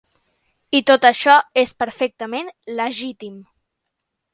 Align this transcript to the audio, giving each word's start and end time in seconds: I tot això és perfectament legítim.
I 0.79 0.81
tot 0.87 1.05
això 1.11 1.37
és 1.65 1.75
perfectament 1.85 2.53
legítim. 2.83 3.41